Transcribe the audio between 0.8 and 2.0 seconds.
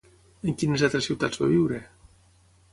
altres ciutats va viure?